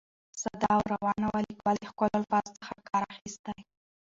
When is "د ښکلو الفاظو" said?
1.79-2.57